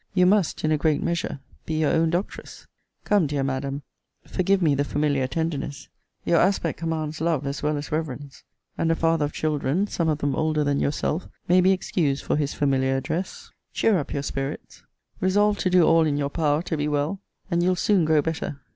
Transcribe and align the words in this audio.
You 0.15 0.25
must, 0.25 0.63
in 0.63 0.71
a 0.71 0.79
great 0.79 1.03
measure, 1.03 1.41
be 1.67 1.75
your 1.81 1.91
own 1.91 2.09
doctress. 2.09 2.65
Come, 3.03 3.27
dear 3.27 3.43
Madam, 3.43 3.83
[forgive 4.25 4.59
me 4.59 4.73
the 4.73 4.83
familiar 4.83 5.27
tenderness; 5.27 5.89
your 6.25 6.39
aspect 6.39 6.79
commands 6.79 7.21
love 7.21 7.45
as 7.45 7.61
well 7.61 7.77
as 7.77 7.91
reverence; 7.91 8.43
and 8.79 8.91
a 8.91 8.95
father 8.95 9.25
of 9.25 9.31
children, 9.31 9.85
some 9.85 10.09
of 10.09 10.17
them 10.17 10.35
older 10.35 10.63
than 10.63 10.79
yourself, 10.79 11.27
may 11.47 11.61
be 11.61 11.71
excused 11.71 12.23
for 12.25 12.35
his 12.35 12.51
familiar 12.55 12.97
address,] 12.97 13.51
cheer 13.73 13.99
up 13.99 14.11
your 14.11 14.23
spirits. 14.23 14.81
Resolve 15.19 15.59
to 15.59 15.69
do 15.69 15.83
all 15.83 16.07
in 16.07 16.17
your 16.17 16.29
power 16.31 16.63
to 16.63 16.75
be 16.75 16.87
well; 16.87 17.21
and 17.51 17.61
you'll 17.61 17.75
soon 17.75 18.03
grow 18.03 18.23
better. 18.23 18.59